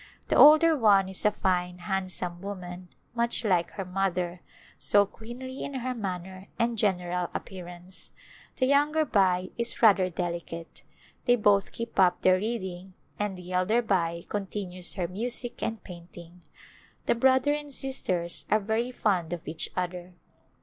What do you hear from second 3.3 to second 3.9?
like her